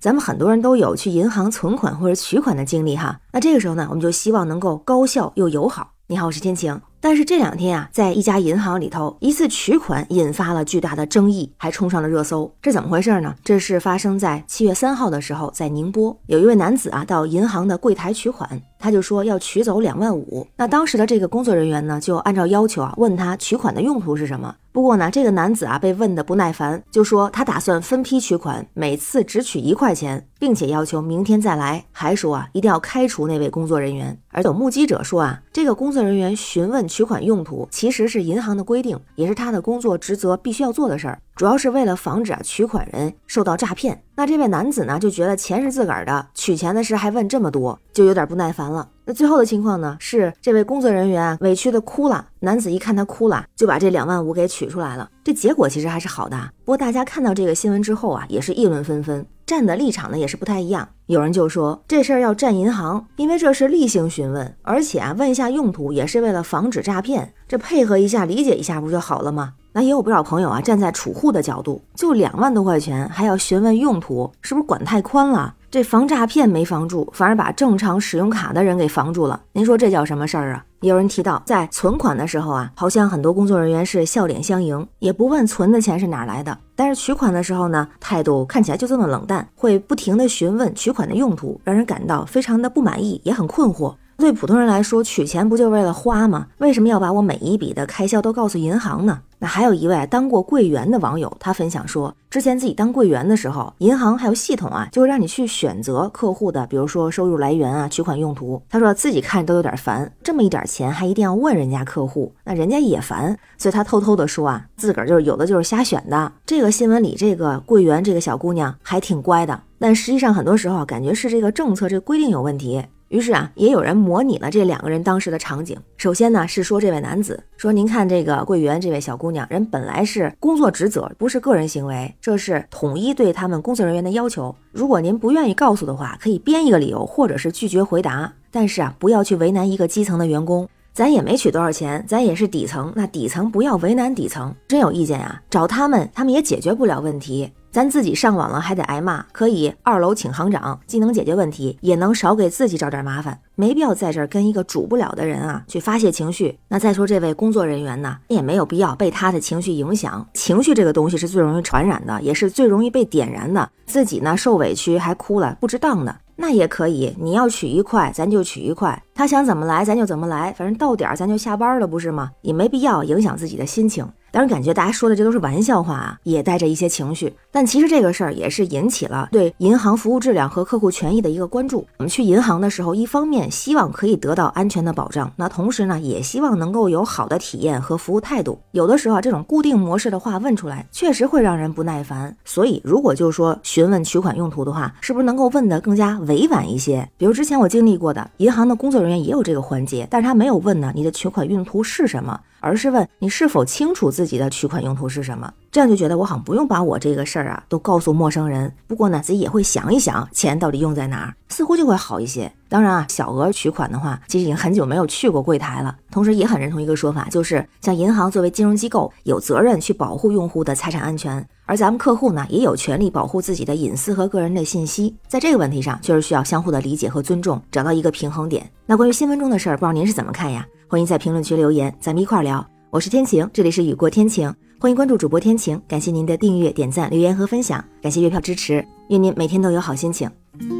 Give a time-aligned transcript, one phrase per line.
[0.00, 3.18] 咱们很多人都有去银行存款或者取款的经历哈。
[3.32, 5.94] 那这个时候呢，我们就希望能够高效又友好。
[6.06, 6.80] 你好，我是天晴。
[7.00, 12.52] 但是这两天啊，在一家银行里头，一次取款引发了巨大的争议，还冲上了热搜。
[12.62, 13.34] 这怎么回事呢？
[13.44, 20.46] 这是发生在七月三号的时候，在宁波，有一位男子啊，到银行的柜台取款，他就说要取走两万五。
[20.56, 24.54] 那当时的这个工作人员呢，就按照要求啊，问他取款的用途是什么。
[24.72, 34.16] 不过呢，这个男子啊，被问的不耐烦，就说他打算分批取款，每次只取一块钱，并且要求明天再来，还说啊，一定要开除那位工作人员。
[34.30, 36.88] 而有目击者说啊，这个工作人员询问。
[36.88, 44.02] 取款用途其实是银行的规定，也是他的工作职责必须要做的事儿，主要是为了防止啊取款人受到诈骗。
[44.16, 48.88] 那这位男子呢，就觉得钱是自个儿的，取钱的事还问这么多，就有点不耐烦了。
[49.04, 52.26] 那最后的情况呢，是这位工作人员委屈的哭了。
[52.40, 55.08] 男子一看他哭了，就把这两万五给取出来了。
[55.22, 56.36] 这结果其实还是好的。
[56.64, 60.88] 不过大家看到这个新闻之后啊，也是议论纷纷，站的立场呢也是不太一样。
[61.06, 69.52] 有人就说这事儿要站银行，因为这是例行询问，而且啊问一下用途也是为了防止诈骗，这配合一下理解一下不就好了吗？
[69.78, 75.54] 那也有不少朋友啊站在储户的角度，就两万多块钱还要询问用途，是不是管太宽了？
[75.70, 79.40] 这防诈骗没防住，反而把正常使用卡的人给防住了。
[79.52, 80.64] 您说这叫什么事儿啊？
[80.80, 86.58] 有人提到，在存款的时候啊，好像很多工作人员是笑脸相迎，也不问存的钱是哪来的。
[86.74, 93.94] 但是取款的时候呢，态度看起来就这么冷淡，会不停的询问取款的用途，让人感到非常的不满意，也很困惑。
[94.16, 96.48] 对普通人来说，取钱不就为了花吗？
[96.58, 99.20] 为什么要把我每一笔的开销都告诉银行呢？
[99.40, 108.60] 那还有一位当过柜员的网友，他分享说，之前自己当柜员的时候，银行还有系统啊，就会让你去选择客户的，比如说收入来源啊、取款用途。
[108.68, 116.32] 他说自己看都有点烦，这么一点钱还一定要问人家客户，那人家也烦，所以他偷偷的说啊，自个儿就是有的就是瞎选的。
[116.44, 122.84] 这个新闻里这个柜员这个小姑娘还挺乖的，但实际上很多时候感觉是这个政策这规定有问题。
[123.08, 125.76] 于是啊，也有人模拟了这两个人当时的场景。
[125.96, 134.54] 首先呢，是说这位男子说：“您看这个柜员，这位小姑娘，人本来是工作职责，不是个人行为，这是统一对他们工作人员的要求。
[134.72, 138.30] 如果您不愿意告诉的话，可以编一个理由，或者是拒绝回答。
[138.50, 140.68] 但是啊，不要去为难一个基层的员工。
[140.92, 144.54] 咱也没取多少钱，咱也是底层，那底层不要为难底层。
[144.66, 153.38] 真有意见啊，找他们，他们也解决不了问题。”咱自己上网了还得挨骂，可以二楼请行长，既能解决问题，也能少给自己找点麻烦。
[153.54, 156.58] 没必要在这儿跟一个主不了的人啊去发泄情绪。
[156.68, 160.26] 那再说这位工作人员呢，也没有必要被他的情绪影响。
[160.32, 163.68] 情绪这个东西是最容易传染的，也是最容易被点燃的。
[163.86, 166.16] 自己呢受委屈还哭了，不值当的。
[166.40, 169.02] 那也可以，你要取一块，咱就取一块。
[169.12, 170.52] 他想怎么来，咱就怎么来。
[170.52, 172.30] 反正到点儿咱就下班了，不是吗？
[172.42, 174.08] 也没必要影响自己的心情。
[174.30, 177.34] 当然，感觉大家说的这都是玩笑话啊，也带着一些情绪。
[177.50, 181.86] 但其实这个事儿也是引起了对银行服务质量和客户权益的一个关注。
[181.98, 188.58] 我们去银行的时候，一方面希望可以得到安全的保障，那同时呢，也希望能够有好的体验和服务态度。
[188.72, 192.36] 有的时候啊这种固定模式的话问出来，确实会让人不耐烦。
[192.44, 197.08] 所以，如果就是说询问取款用途的话，是不是能够问得更加委婉一些？
[197.16, 202.38] 比如之前我经历过的银行的工作人员也有这个环节，但是他没有问呢，你的取款用途是什么？
[202.60, 208.72] 而是问你是否清楚自己的取款用途是什么，这样就觉得我好像不用把我这个事儿啊都告诉陌生人。
[208.86, 212.52] 不过呢，自己也会想一想钱到底用在哪儿，似乎就会好一些。
[212.68, 215.96] 当然啊，小额取款的话，其实已经很久没有去过柜台了。
[216.10, 225.16] 同时也很认同一个说法，就是像银行作为金融机构，有责任去保护用户的财产安全，而咱们客户呢，也有权利保护自己的隐私和个人的信息。
[225.26, 228.70] 在这个问题上，确实需要相互的理解和尊重，找到一个平衡点。
[228.84, 230.66] 那关于新闻中的事儿，不知道您是怎么看呀？
[230.90, 232.66] 欢迎在评论区留言，咱们一块儿聊。
[232.88, 234.50] 我是天晴，这里是雨过天晴，
[234.80, 235.78] 欢迎关注主播天晴。
[235.86, 240.30] 感谢您的订阅、点赞、留言和分享，感谢月票支持，愿您每天都有好心情。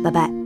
[0.03, 0.38] 拜拜。